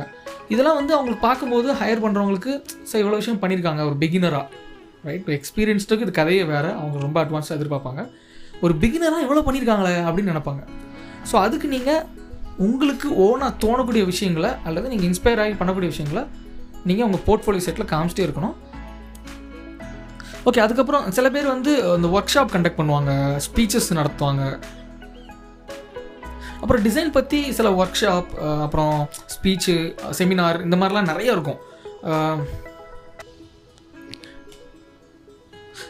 இதெல்லாம் 0.54 0.78
வந்து 0.80 0.94
அவங்களுக்கு 0.98 1.24
பார்க்கும்போது 1.28 1.68
ஹையர் 1.82 2.04
பண்ணுறவங்களுக்கு 2.06 2.54
சார் 2.90 3.02
இவ்வளோ 3.04 3.20
விஷயம் 3.22 3.42
பண்ணியிருக்காங்க 3.42 3.84
ஒரு 3.90 3.98
பிகினராக 4.04 4.46
ரைட் 5.08 5.30
எக்ஸ்பீரியன்ஸ்டுக்கு 5.40 6.06
இது 6.08 6.14
கதையே 6.22 6.44
வேறு. 6.54 6.72
அவங்க 6.80 7.06
ரொம்ப 7.08 7.18
அட்வான்ஸாக 7.24 7.58
எதிர்பார்ப்பாங்க. 7.60 8.04
ஒரு 8.66 8.74
பிகினராக 8.84 9.26
எவ்வளோ 9.28 9.44
பண்ணியிருக்காங்களே 9.48 9.96
அப்படின்னு 10.08 10.34
நினைப்பாங்க. 10.34 10.64
ஸோ 11.30 11.36
அதுக்கு 11.46 11.68
நீங்கள் 11.76 12.04
உங்களுக்கு 12.68 13.08
ஓனாக 13.26 13.54
தோணக்கூடிய 13.64 14.04
விஷயங்களை 14.12 14.52
அல்லது 14.68 14.92
நீங்கள் 14.92 15.08
இன்ஸ்பயர் 15.10 15.42
ஆகி 15.44 15.56
பண்ணக்கூடிய 15.62 15.90
விஷயங்களை 15.94 16.24
நீங்கள் 16.90 17.06
உங்கள் 17.08 17.26
போர்ட்ஃபோலியோ 17.28 17.66
செட்டில் 17.66 17.92
காமிச்சிட்டே 17.92 18.26
இருக்கணும். 18.28 18.56
ஓகே 20.50 20.62
அதுக்கப்புறம் 20.64 21.06
சில 21.18 21.28
பேர் 21.36 21.54
வந்து 21.54 21.72
இந்த 21.98 22.08
ஒர்க் 22.16 22.34
ஷாப் 22.34 22.52
கண்டக்ட் 22.56 22.80
பண்ணுவாங்க 22.80 23.12
ஸ்பீச்சஸ் 23.46 23.88
நடத்துவாங்க. 24.00 24.44
அப்புறம் 26.62 26.84
டிசைன் 26.88 27.16
பற்றி 27.16 27.40
சில 27.58 27.70
ஒர்க் 27.80 28.00
ஷாப் 28.02 28.30
அப்புறம் 28.66 28.96
ஸ்பீச்சு 29.36 29.76
செமினார் 30.20 30.60
இந்த 30.68 30.78
மாதிரிலாம் 30.82 31.10
நிறைய 31.12 31.36
இருக்கும். 31.36 31.60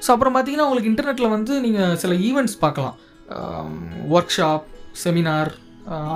ஸோ 0.06 0.10
அப்புறம் 0.14 0.34
பார்த்தீங்கன்னா 0.36 0.68
உங்களுக்கு 0.70 0.92
இன்டர்நெட்டில் 0.92 1.34
வந்து 1.36 1.54
நீங்கள் 1.66 1.98
சில 2.04 2.16
ஈவெண்ட்ஸ் 2.30 2.58
பார்க்கலாம். 2.64 2.96
ஒர்க் 4.16 4.34
ஷாப் 4.38 4.66
செமினார் 5.04 5.52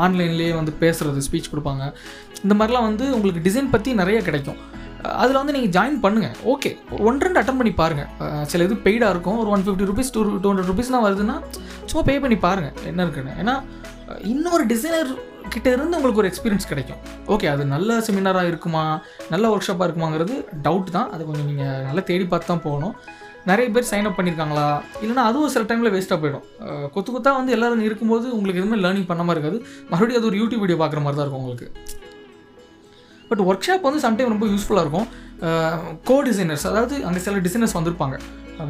ஆன்லைன்லேயே 0.03 0.51
வந்து 0.59 0.73
பேசுகிறது 0.81 1.25
ஸ்பீச் 1.27 1.51
கொடுப்பாங்க. 1.51 1.85
இந்த 2.43 2.53
மாதிரிலாம் 2.59 2.87
வந்து 2.89 3.05
உங்களுக்கு 3.15 3.45
டிசைன் 3.47 3.71
பற்றி 3.73 3.89
நிறைய 4.01 4.19
கிடைக்கும். 4.27 4.59
அதில் 5.21 5.39
வந்து 5.39 5.53
நீங்கள் 5.55 5.73
ஜாயின் 5.75 5.99
பண்ணுங்கள் 6.05 6.37
ஓகே 6.51 6.69
ஒன் 7.09 7.21
ரெண்டு 7.25 7.39
அட்டன் 7.41 7.59
பண்ணி 7.59 7.71
பாருங்கள் 7.81 8.45
சில 8.51 8.65
இது 8.67 8.75
பெய்டாக 8.87 9.13
இருக்கும். 9.15 9.37
ஒரு 9.41 9.49
one 9.55 9.63
fifty 9.65 9.87
rupees 9.91 10.13
two 10.15 10.21
two 10.43 10.49
hundred 10.51 10.69
ருபீஸ்லாம் 10.71 11.05
வருதுன்னா 11.07 11.35
சும்மா 11.89 12.03
பே 12.09 12.15
பண்ணி 12.23 12.37
பாருங்கள் 12.47 12.87
என்ன 12.91 13.05
இருக்குன்னு. 13.07 13.35
ஏன்னா 13.43 13.55
இன்னொரு 14.33 14.63
டிசைனர் 14.73 15.11
கிட்ட 15.53 15.67
இருந்து 15.75 15.97
உங்களுக்கு 15.97 16.21
ஒரு 16.21 16.29
எக்ஸ்பீரியன்ஸ் 16.31 16.69
கிடைக்கும். 16.71 16.99
ஓகே 17.33 17.47
அது 17.53 17.63
நல்ல 17.75 17.99
செமினாராக 18.07 18.51
இருக்குமா? 18.51 18.83
நல்ல 19.33 19.45
ஒர்க் 19.53 19.67
ஷாப்பாக 19.67 19.87
இருக்குமாங்கிறது 19.87 20.35
டவுட் 20.65 20.91
தான். 20.97 21.09
அது 21.13 21.21
கொஞ்சம் 21.29 21.49
நீங்கள் 21.51 21.83
நல்லா 21.87 22.03
தேடி 22.09 22.25
பார்த்து 22.33 22.51
தான் 22.51 22.65
போகணும். 22.67 22.95
நிறைய 23.47 23.67
பேர் 23.75 23.87
சைன் 23.89 24.07
அப் 24.07 24.17
பண்ணியிருக்காங்களா 24.17 24.65
இல்லைனா 25.03 25.23
அதுவும் 25.29 25.51
சில 25.53 25.63
டைமில் 25.69 25.93
வேஸ்ட்டாக 25.95 26.19
போயிடும். 26.23 26.45
கொத்து 26.95 27.09
கொத்தா 27.11 27.31
வந்து 27.37 27.53
எல்லோரும் 27.55 27.85
இருக்கும்போது 27.87 28.25
உங்களுக்கு 28.37 28.61
எதுவுமே 28.61 28.79
லேர்னிங் 28.83 29.07
பண்ண 29.11 29.23
மாதிரி 29.27 29.41
இருக்காது. 29.41 29.59
மறுபடியும் 29.91 30.21
அது 30.21 30.29
ஒரு 30.31 30.39
யூடியூப் 30.41 30.63
வீடியோ 30.63 30.79
பார்க்குற 30.81 31.01
மாதிரி 31.05 31.19
தான் 31.19 31.25
இருக்கும் 31.25 31.43
உங்களுக்கு. 31.43 31.69
பட் 33.31 33.41
ஒர்க் 33.49 33.65
ஷாப் 33.67 33.87
வந்து 33.87 34.03
சம்டைம் 34.05 34.33
ரொம்ப 34.33 34.45
யூஸ்ஃபுல்லாக 34.53 34.85
இருக்கும். 34.85 35.07
கோ 36.09 36.15
டிசைனர்ஸ் 36.29 36.67
அதாவது 36.71 36.95
அங்கே 37.09 37.19
சில 37.25 37.41
டிசைனர்ஸ் 37.47 37.77
வந்திருப்பாங்க. 37.79 38.17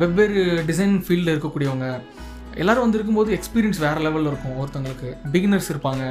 வெவ்வேறு 0.01 0.41
டிசைன் 0.71 0.95
ஃபீல்டில் 1.05 1.33
இருக்கக்கூடியவங்க. 1.35 1.87
எல்லாரும் 2.61 2.83
வந்து 2.85 2.97
இருக்கும்போது 2.97 3.31
எக்ஸ்பீரியன்ஸ் 3.37 3.79
வேறு 3.85 3.99
லெவலில் 4.05 4.29
இருக்கும். 4.31 4.55
ஒருத்தங்களுக்கு 4.61 5.09
பிகினர்ஸ் 5.33 5.69
இருப்பாங்க. 5.73 6.03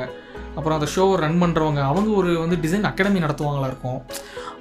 அப்புறம் 0.57 0.77
அந்த 0.79 0.89
ஷோவை 0.95 1.15
ரன் 1.25 1.41
பண்ணுறவங்க 1.43 1.81
அவங்க 1.91 2.11
ஒரு 2.21 2.31
வந்து 2.43 2.57
டிசைன் 2.65 2.89
அகாடமி 2.91 3.21
நடத்துவாங்களா 3.25 3.69
இருக்கும். 3.73 3.99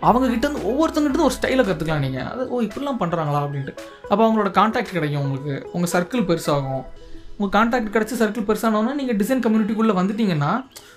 அவங்கக்கிட்ட 0.07 0.45
இருந்து 0.47 0.63
ஒவ்வொருத்தங்கிட்ட 0.69 1.23
ஒரு 1.27 1.35
ஸ்டைலை 1.37 1.63
கற்றுக்கலாம் 1.67 2.03
நீங்கள் 2.05 2.27
அது 2.31 2.43
ஓ 2.53 2.61
இப்படிலாம் 2.67 2.99
பண்ணுறாங்களா 3.01 3.39
அப்படின்ட்டு. 3.45 3.73
அப்போ 4.09 4.21
அவங்களோட 4.25 4.51
காண்டாக்ட் 4.59 4.95
கிடைக்கும் 4.97 5.23
உங்களுக்கு. 5.25 5.55
உங்கள் 5.75 5.91
சர்க்கிள் 5.95 6.27
பெருசாகும். 6.29 6.83
உங்கள் 7.37 7.53
காண்டாக்ட் 7.55 7.91
கிடச்சி 7.95 8.15
சர்க்கிள் 8.21 8.47
பெருசானோன்னா 8.49 8.93
நீங்கள் 8.99 9.17
டிசைன் 9.21 9.43
கம்யூனிட்டிக்குள்ளே 9.45 9.95
வந்துட்டீங்கன்னா 10.01 10.51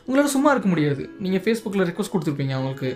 உங்களால் 0.07 0.35
சும்மா 0.37 0.51
இருக்க 0.55 0.69
முடியாது. 0.73 1.03
நீங்கள் 1.25 1.43
ஃபேஸ்புக்கில் 1.45 1.87
ரெக்வஸ்ட் 1.91 2.15
கொடுத்துருப்பீங்க 2.15 2.55
அவங்களுக்கு. 2.59 2.91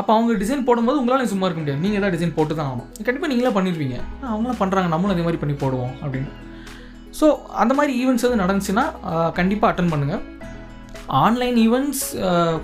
அப்போ 0.00 0.10
அவங்க 0.14 0.32
டிசைன் 0.42 0.64
போடும்போது 0.68 1.00
உங்களால் 1.02 1.30
சும்மா 1.34 1.46
இருக்க 1.48 1.60
முடியாது. 1.62 1.82
நீங்கள் 1.84 2.02
தான் 2.04 2.14
டிசைன் 2.16 2.34
போட்டு 2.38 2.54
தான் 2.58 2.68
ஆகணும். 2.70 2.88
கண்டிப்பாக 3.06 3.30
நீங்களே 3.32 3.52
பண்ணிருப்பீங்க. 3.58 3.98
அவங்களாம் 4.32 4.60
பண்ணுறாங்க 4.62 4.90
நம்மளும் 4.94 5.14
அதே 5.16 5.24
மாதிரி 5.26 5.40
பண்ணி 5.42 5.56
போடுவோம் 5.62 5.94
அப்படின்னு. 6.04 6.30
ஸோ 7.18 7.26
அந்த 7.62 7.72
மாதிரி 7.76 7.92
ஈவெண்ட்ஸ் 8.00 8.26
வந்து 8.26 8.42
நடந்துச்சுன்னா 8.44 8.86
கண்டிப்பாக 9.38 9.70
அட்டன் 9.72 9.92
பண்ணுங்கள் 9.92 10.22
ஆன்லைன் 11.24 11.56
ஈவெண்ட்ஸ் 11.66 12.04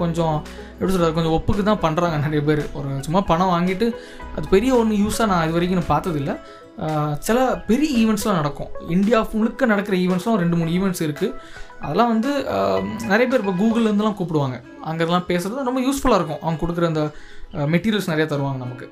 கொஞ்சம் 0.03 0.37
எப்படி 0.79 0.93
சொல்கிறது 0.93 1.17
கொஞ்சம் 1.19 1.35
ஒப்புக்கு 1.39 1.63
தான் 1.69 1.83
பண்ணுறாங்க 1.85 2.17
நிறைய 2.25 2.41
பேர். 2.49 2.63
ஒரு 2.79 2.89
சும்மா 3.07 3.21
பணம் 3.31 3.53
வாங்கிட்டு 3.55 3.89
அது 4.37 4.47
பெரிய 4.55 4.73
ஒன்று 4.81 5.01
யூஸாக 5.05 5.31
நான் 5.33 5.45
இது 5.47 5.57
வரைக்கும் 5.57 5.81
நான் 5.81 5.93
பார்த்ததில்ல. 5.95 6.35
சில 7.27 7.39
பெரிய 7.71 7.91
ஈவெண்ட்ஸ்லாம் 8.03 8.41
நடக்கும். 8.41 8.71
இந்தியா 8.97 9.19
முழுக்க 9.39 9.67
நடக்கிற 9.73 9.97
ஈவெண்ட்ஸ்லாம் 10.05 10.41
ரெண்டு 10.43 10.59
மூணு 10.61 10.71
ஈவெண்ட்ஸ் 10.79 11.05
இருக்குது 11.07 11.37
அதெல்லாம் 11.85 12.11
வந்து 12.15 12.31
நிறைய 13.13 13.27
பேர் 13.31 13.45
இப்போ 13.45 13.55
கூகுள்லேருந்துலாம் 13.63 14.19
கூப்பிடுவாங்க. 14.19 14.59
அங்கெல்லாம் 14.91 15.29
பேசுகிறது 15.31 15.69
ரொம்ப 15.71 15.83
யூஸ்ஃபுல்லாக 15.87 16.21
இருக்கும். 16.21 16.43
அவங்க 16.43 16.61
கொடுக்குற 16.65 16.91
அந்த 16.93 17.05
மெட்டீரியல்ஸ் 17.75 18.13
நிறைய 18.13 18.27
தருவாங்க 18.33 18.61
நமக்கு. 18.67 18.89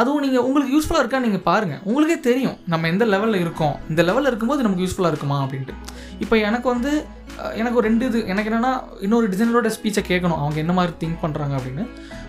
அதுவும் 0.00 0.22
நீங்கள் 0.24 0.44
உங்களுக்கு 0.48 0.72
யூஸ்ஃபுல்லாக 0.74 1.02
இருக்கா 1.04 1.18
நீங்கள் 1.26 1.44
பாருங்கள் 1.50 1.82
உங்களுக்கே 1.88 2.16
தெரியும் 2.28 2.56
நம்ம 2.72 2.88
எந்த 2.92 3.04
லெவலில் 3.14 3.42
இருக்கோம். 3.44 3.76
இந்த 3.92 4.02
லெவலில் 4.08 4.30
இருக்கும்போது 4.30 4.64
நமக்கு 4.66 4.84
யூஸ்ஃபுல்லாக 4.84 5.12
இருக்குமா 5.12 5.38
அப்படின்ட்டு. 5.44 5.76
இப்போ 6.24 6.36
எனக்கு 6.48 6.68
வந்து 6.74 6.92
எனக்கு 7.60 7.78
ஒரு 7.78 7.86
ரெண்டு 7.88 8.04
இது 8.10 8.18
எனக்கு 8.32 8.50
என்னென்னா 8.50 8.72
இன்னொரு 9.06 9.26
டிசைனரோட 9.32 9.70
ஸ்பீச்சை 9.76 10.02
கேட்கணும். 10.10 10.40
அவங்க 10.42 10.58
என்ன 10.64 10.74
மாதிரி 10.78 10.94
திங்க் 11.02 11.22
பண்ணுறாங்க 11.24 11.54
அப்படின்னு. 11.58 11.84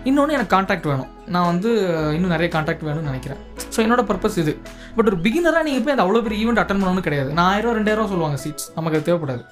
இன்னொன்று 0.08 0.34
எனக்கு 0.36 0.54
காண்டாக்ட் 0.56 0.88
வேணும். 0.90 1.10
நான் 1.34 1.48
வந்து 1.52 1.70
இன்னும் 2.16 2.34
நிறைய 2.34 2.48
காண்டாக்ட் 2.56 2.84
வேணும்னு 2.88 3.10
நினைக்கிறேன். 3.10 3.40
ஸோ 3.74 3.78
என்னோட 3.84 4.02
பர்பஸ் 4.10 4.38
இது. 4.42 4.52
பட் 4.96 5.08
ஒரு 5.10 5.18
பிகினராக 5.24 5.64
நீங்கள் 5.68 5.84
போய் 5.86 5.96
அந்த 5.96 6.04
அவ்வளோ 6.06 6.22
பெரிய 6.26 6.44
ஈவெண்ட் 6.44 6.62
அட்டன் 6.62 6.80
பண்ணணும்னு 6.82 7.06
கிடையாது. 7.08 7.30
நான் 7.38 7.48
ஆயிரம் 7.52 7.76
ரெண்டாயிரம் 7.78 8.12
சொல்லுவாங்க 8.12 8.38
சீட்ஸ் 8.44 8.68
நமக்கு 8.76 8.98
அது 8.98 9.08
தேவைப்படாது. 9.08 9.42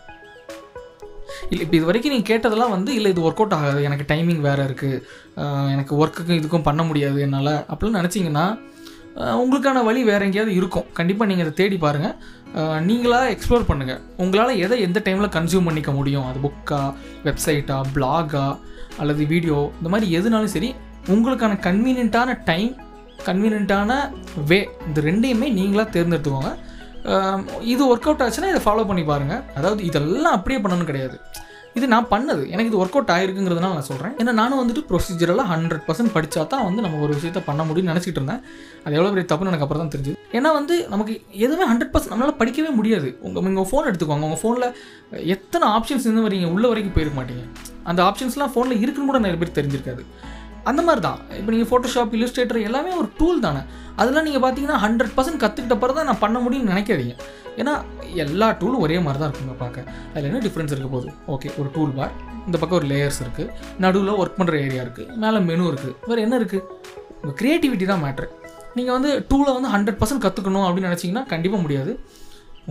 இல்லை 1.51 1.63
இப்போ 1.65 1.77
இது 1.79 1.89
வரைக்கும் 1.89 2.15
நீங்கள் 2.15 2.31
கேட்டதெல்லாம் 2.31 2.73
வந்து 2.77 2.91
இல்லை 2.99 3.11
இது 3.15 3.25
ஒர்க் 3.29 3.43
அவுட் 3.43 3.57
ஆகாது. 3.59 3.81
எனக்கு 3.89 4.07
டைமிங் 4.13 4.43
வேறு 4.49 4.63
இருக்குது 4.69 5.03
எனக்கு 5.75 5.93
ஒர்க்குக்கும் 6.03 6.39
இதுக்கும் 6.41 6.67
பண்ண 6.69 6.83
முடியாது 6.91 7.21
என்னால். 7.27 7.53
அப்படின்னு 7.73 8.01
நினச்சிங்கன்னா 8.01 8.47
உங்களுக்கான 9.43 9.83
வழி 9.89 10.01
வேறு 10.09 10.25
எங்கேயாவது 10.29 10.55
இருக்கும். 10.61 10.89
கண்டிப்பாக 10.97 11.29
நீங்கள் 11.31 11.47
இதை 11.47 11.53
தேடி 11.61 11.77
பாருங்கள் 11.85 12.17
நீங்களாக 12.89 13.31
எக்ஸ்ப்ளோர் 13.35 13.69
பண்ணுங்கள் 13.69 14.01
உங்களால் 14.23 14.61
எதை 14.65 14.77
எந்த 14.87 14.99
டைமில் 15.07 15.35
கன்சியூம் 15.37 15.69
பண்ணிக்க 15.69 15.91
முடியும்? 15.99 16.27
அது 16.31 16.39
புக்கா 16.45 16.81
வெப்சைட்டா 17.27 17.79
பிளாகா 17.95 18.47
அல்லது 19.03 19.23
வீடியோ 19.33 19.59
இந்த 19.79 19.89
மாதிரி 19.95 20.07
எதுனாலும் 20.19 20.55
சரி 20.57 20.71
உங்களுக்கான 21.15 21.59
கன்வீனியண்ட்டான 21.67 22.37
டைம் 22.51 22.71
கன்வீனியண்ட்டான 23.27 23.91
வே 24.51 24.61
இந்த 24.87 25.01
ரெண்டையுமே 25.09 25.49
நீங்களாக 25.59 25.89
தேர்ந்தெடுத்துக்கோங்க. 25.97 26.53
இது 27.73 27.83
ஒர்க் 27.93 28.09
அவுட் 28.11 28.23
ஆச்சுன்னா 28.27 28.53
இதை 28.53 28.63
ஃபாலோ 28.69 28.85
பண்ணி 28.91 29.03
பாருங்கள் 29.11 29.43
அதாவது 29.59 29.83
இதெல்லாம் 29.91 30.37
அப்படியே 30.39 30.61
பண்ணணும்னு 30.63 30.89
கிடையாது. 30.93 31.19
இது 31.79 31.87
நான் 31.93 32.07
பண்ணது. 32.13 32.43
எனக்கு 32.53 32.71
இது 32.71 32.79
ஒர்க் 32.83 32.95
அவுட் 32.97 33.11
ஆயிருக்குங்கிறதுனால 33.15 33.77
நான் 33.79 33.87
சொல்கிறேன் 33.89 34.13
ஏன்னா 34.21 34.33
நானும் 34.39 34.61
வந்துட்டு 34.61 34.83
ப்ரொசீஜரெல்லாம் 34.91 35.49
ஹண்ட்ரட் 35.53 35.83
பர்சன்ட் 35.89 36.13
படித்தா 36.15 36.43
தான் 36.53 36.65
வந்து 36.69 36.85
நம்ம 36.85 37.01
ஒரு 37.07 37.13
விஷயத்த 37.17 37.41
பண்ண 37.49 37.63
முடியும்னு 37.69 37.93
நினச்சிட்டு 37.93 38.21
இருந்தேன். 38.21 38.41
அது 38.85 38.97
எவ்வளோ 38.99 39.11
பெரிய 39.15 39.27
தப்புன்னு 39.33 39.53
எனக்கு 39.53 39.67
அப்புறம் 39.67 39.83
தான் 39.83 39.93
தெரிஞ்சுது. 39.95 40.17
ஏன்னா 40.39 40.51
வந்து 40.59 40.77
நமக்கு 40.93 41.15
எதுவுமே 41.47 41.67
ஹண்ட்ரட் 41.73 41.93
பர்சன்ட் 41.95 42.13
நம்மளால் 42.15 42.39
படிக்கவே 42.41 42.71
முடியாது. 42.79 43.11
உங்கள் 43.27 43.51
உங்கள் 43.51 43.69
ஃபோன் 43.73 43.89
எடுத்துக்கோங்க. 43.91 44.27
உங்கள் 44.31 44.43
ஃபோனில் 44.45 45.27
எத்தனை 45.35 45.69
ஆப்ஷன்ஸ் 45.77 46.07
இருந்து 46.09 46.27
வரீங்க 46.29 46.49
உள்ள 46.55 46.67
வரைக்கும் 46.73 46.97
போயிருக்க 46.97 47.19
மாட்டீங்க. 47.21 47.45
அந்த 47.93 48.03
ஆப்ஷன்ஸ்லாம் 48.09 48.55
ஃபோனில் 48.55 48.83
இருக்குன்னு 48.85 49.11
கூட 49.13 49.21
நிறைய 49.27 49.41
பேர் 49.43 49.57
தெரிஞ்சிருக்காது. 49.61 50.05
அந்த 50.71 50.81
மாதிரி 50.87 51.03
தான் 51.07 51.19
இப்போ 51.39 51.51
நீங்கள் 51.55 51.71
ஃபோட்டோஷாப் 51.71 52.15
இல்லுஸ்ட்ரேட்டர் 52.17 52.61
எல்லாமே 52.69 52.93
ஒரு 53.01 53.09
டூல் 53.19 53.43
தானே. 53.47 53.63
அதெல்லாம் 54.01 54.27
நீங்கள் 54.29 54.45
பார்த்தீங்கன்னா 54.45 54.79
ஹண்ட்ரட் 54.85 55.13
பர்சன்ட் 55.17 55.43
கற்றுக்கிட்ட 55.43 55.77
பிறகு 55.83 55.99
தான் 55.99 56.09
நான் 56.11 56.23
பண்ண 56.25 56.39
முடியும்னு 56.45 56.73
நினைக்காதீங்க. 56.73 57.15
ஏன்னா 57.61 57.75
எல்லா 58.25 58.49
டூலும் 58.61 58.83
ஒரே 58.87 58.97
மாதிரி 59.05 59.21
தான் 59.23 59.31
இருக்குங்க 59.31 59.55
பார்க்க. 59.63 59.85
அதில் 60.13 60.29
என்ன 60.31 60.41
டிஃப்ரென்ஸ் 60.47 60.73
இருக்க 60.75 60.89
போகுது? 60.95 61.13
ஓகே 61.35 61.51
ஒரு 61.61 61.69
டூல் 61.77 61.95
பார் 61.99 62.13
இந்த 62.49 62.57
பக்கம் 62.63 62.79
ஒரு 62.81 62.89
லேயர்ஸ் 62.93 63.21
இருக்குது 63.25 63.53
நடுவில் 63.85 64.19
ஒர்க் 64.23 64.39
பண்ணுற 64.41 64.57
ஏரியா 64.67 64.83
இருக்குது 64.87 65.17
மேலே 65.23 65.39
மெனு 65.49 65.65
இருக்குது 65.73 65.95
வேறு 66.11 66.25
என்ன 66.27 66.35
இருக்குது 66.43 66.65
உங்கள் 67.21 67.39
க்ரியேட்டிவிட்டி 67.41 67.87
தான் 67.93 68.03
மேட்ரு 68.05 68.29
நீங்கள் 68.79 68.95
வந்து 68.97 69.11
டூலை 69.31 69.53
வந்து 69.59 69.71
ஹண்ட்ரட் 69.75 70.01
பர்சன்ட் 70.01 70.25
கற்றுக்கணும் 70.27 70.67
அப்படின்னு 70.67 70.91
நினச்சிங்கன்னா 70.91 71.25
கண்டிப்பாக 71.33 71.63
முடியாது. 71.65 71.93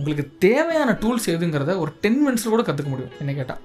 உங்களுக்கு 0.00 0.24
தேவையான 0.44 0.90
டூல்ஸ் 1.02 1.26
எதுங்கிறத 1.34 1.74
ஒரு 1.82 1.90
டென் 2.04 2.20
மினிட்ஸில் 2.24 2.54
கூட 2.54 2.62
கற்றுக்க 2.68 2.90
முடியும் 2.94 3.14
என்ன 3.22 3.32
கேட்டால் 3.38 3.62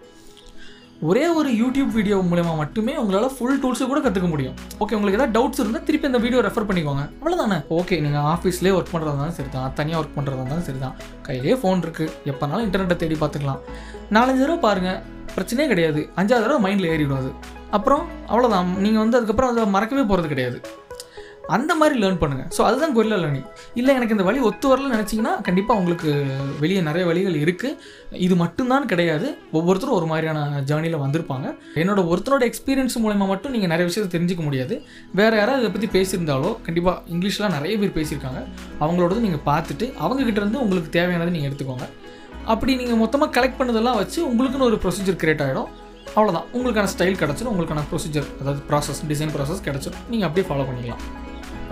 ஒரே 1.10 1.24
ஒரு 1.38 1.50
யூடியூப் 1.60 1.92
வீடியோ 1.98 2.18
மூலமா 2.32 2.52
மட்டுமே 2.60 2.94
உங்களால் 3.02 3.32
ஃபுல் 3.36 3.60
டூல்ஸை 3.62 3.86
கூட 3.92 4.00
கற்றுக்க 4.06 4.28
முடியும். 4.34 4.58
ஓகே 4.84 4.96
உங்களுக்கு 4.98 5.18
ஏதாவது 5.20 5.34
டவுட்ஸ் 5.38 5.62
இருந்தால் 5.62 5.86
திருப்பி 5.88 6.08
அந்த 6.10 6.20
வீடியோ 6.26 6.42
ரெஃபர் 6.48 6.68
பண்ணிக்கோங்க. 6.70 7.04
அவ்வளோதானே 7.22 7.58
ஓகே 7.78 7.96
நீங்கள் 8.06 8.26
ஆஃபீஸ்லேயே 8.34 8.74
ஒர்க் 8.80 8.92
பண்ணுறதா 8.92 9.14
இருந்தாலும் 9.14 9.38
சரி 9.38 9.50
தான் 9.56 9.74
தனியாக 9.80 10.02
ஒர்க் 10.02 10.14
பண்ணுறதா 10.18 10.42
இருந்தாலும் 10.42 10.68
சரி 10.68 10.80
தான் 10.84 10.96
கையிலேயே 11.28 11.56
ஃபோன் 11.62 11.82
இருக்குது 11.86 12.14
எப்போனாலும் 12.32 12.66
இன்டர்நெட்டை 12.68 12.98
தேடி 13.04 13.18
பார்த்துக்கலாம். 13.24 13.64
நாலஞ்சு 14.18 14.44
தடவை 14.44 14.60
பாருங்கள் 14.68 15.00
பிரச்சனையே 15.36 15.68
கிடையாது. 15.74 16.04
அஞ்சாவது 16.20 16.46
தடவை 16.46 16.62
மைண்டில் 16.68 16.92
ஏறிவிடும் 16.94 17.22
அது. 17.24 17.32
அப்புறம் 17.80 18.04
அவ்வளோதான் 18.32 18.72
நீங்கள் 18.86 19.04
வந்து 19.04 19.20
அதுக்கப்புறம் 19.22 19.52
அதை 19.54 19.66
மறக்கவே 19.78 20.06
போகிறது 20.12 20.32
கிடையாது. 20.36 20.60
அந்த 21.56 21.72
மாதிரி 21.80 21.96
லேர்ன் 22.02 22.20
பண்ணுங்கள் 22.22 22.50
ஸோ 22.58 22.62
அதுதான் 22.68 22.94
கொரில்லா 22.96 23.18
லேர்னிங் 23.22 23.48
இல்லை 23.80 23.92
எனக்கு 23.98 24.16
இந்த 24.16 24.26
வழி 24.28 24.40
ஒத்து 24.50 24.66
வரலன்னு 24.72 24.96
நினச்சிங்கன்னா 24.96 25.34
கண்டிப்பாக 25.48 25.80
உங்களுக்கு 25.82 26.10
வெளியே 26.64 26.82
நிறைய 26.90 27.04
வழிகள் 27.10 27.38
இருக்குது 27.44 28.20
இது 28.26 28.36
மட்டும்தான் 28.44 28.86
கிடையாது. 28.92 29.28
ஒவ்வொருத்தரும் 29.58 29.98
ஒரு 30.00 30.08
மாதிரியான 30.12 30.62
ஜேர்னியில் 30.70 31.02
வந்திருப்பாங்க. 31.06 31.48
என்னோட 31.82 32.02
ஒருத்தரோட 32.12 32.44
எக்ஸ்பீரியன்ஸ் 32.52 32.98
மூலமா 33.06 33.28
மட்டும் 33.34 33.54
நீங்கள் 33.56 33.72
நிறைய 33.74 33.88
விஷயத்தை 33.90 34.12
தெரிஞ்சுக்க 34.16 34.44
முடியாது. 34.50 34.78
வேறு 35.20 35.36
யாராவது 35.42 35.64
இதை 35.64 35.72
பற்றி 35.76 35.90
பேசியிருந்தாலோ 35.98 36.52
கண்டிப்பாக 36.68 36.98
இங்கிலீஷ்லாம் 37.16 37.56
நிறைய 37.58 37.76
பேர் 37.84 37.98
பேசியிருக்காங்க. 38.00 38.42
அவங்களோடது 38.84 39.26
நீங்கள் 39.28 39.46
பார்த்துட்டு 39.52 39.88
அவங்கக்கிட்ட 40.04 40.42
இருந்து 40.44 40.62
உங்களுக்கு 40.66 40.92
தேவையானதை 41.00 41.34
நீங்கள் 41.38 41.52
எடுத்துக்கோங்க. 41.52 41.88
அப்படி 42.54 42.72
நீங்கள் 42.82 43.02
மொத்தமாக 43.02 43.32
கலெக்ட் 43.38 43.60
பண்ணதெல்லாம் 43.62 44.00
வச்சு 44.02 44.20
உங்களுக்குன்னு 44.30 44.70
ஒரு 44.72 44.80
ப்ரொசீஜர் 44.86 45.20
கிரியேட் 45.24 45.44
ஆகிடும் 45.48 45.70
அவ்வளோதான் 46.16 46.48
உங்களுக்கான 46.56 46.90
ஸ்டைல் 46.94 47.20
கிடச்சிடும் 47.20 47.52
உங்களுக்கான 47.54 47.84
ப்ரொசீஜர் 47.92 48.30
அதாவது 48.42 48.62
ப்ராசஸ் 48.70 49.02
டிசைன் 49.12 49.34
ப்ராசஸ் 49.36 49.66
கிடச்சிடும் 49.68 50.02
நீங்கள் 50.14 50.28
அப்படியே 50.30 50.48
ஃபாலோ 50.50 50.66
பண்ணிக்கலாம். 50.70 51.04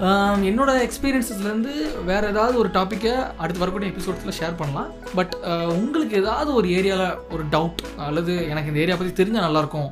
Um, 0.07 0.37
என்னோட 0.49 0.71
எக்ஸ்பீரியன்ஸஸ்லேருந்து 0.83 1.71
வேறு 2.09 2.25
ஏதாவது 2.33 2.55
ஒரு 2.57 2.69
டாப்பிக்கை 2.75 3.13
அடுத்து 3.41 3.61
வரக்கூடிய 3.63 3.87
எபிசோட்ஸில் 3.93 4.35
ஷேர் 4.37 4.55
பண்ணலாம். 4.59 4.89
பட் 5.17 5.33
uh, 5.49 5.65
உங்களுக்கு 5.79 6.13
ஏதாவது 6.21 6.49
ஒரு 6.59 6.67
ஏரியாவில் 6.77 7.17
ஒரு 7.33 7.43
டவுட் 7.55 7.81
அல்லது 8.05 8.33
எனக்கு 8.51 8.71
இந்த 8.71 8.81
ஏரியா 8.83 8.97
பற்றி 8.97 9.13
தெரிஞ்சால் 9.19 9.45
நல்லாயிருக்கும் 9.47 9.89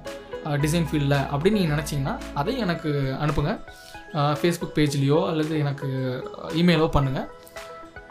டிசைன் 0.63 0.85
uh, 0.85 0.89
ஃபீல்டில் 0.89 1.17
அப்படின்னு 1.33 1.59
நீங்கள் 1.59 1.75
நினச்சிங்கன்னா 1.75 2.15
அதையும் 2.41 2.63
எனக்கு 2.67 2.91
அனுப்புங்க. 3.23 3.53
Uh, 4.17 4.33
ஃபேஸ்புக் 4.41 4.75
பேஜ்லேயோ 4.77 5.19
அல்லது 5.31 5.53
எனக்கு 5.63 5.89
இமெயிலோ 6.61 6.87
பண்ணுங்கள் 6.97 7.27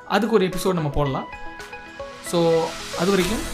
அதுக்கு 0.09 0.37
ஒரு 0.41 0.49
எபிசோட் 0.51 0.81
நம்ம 0.81 0.93
போடலாம். 0.99 1.29
ஸோ 2.33 2.41
அது 3.01 3.11
வரைக்கும் 3.15 3.45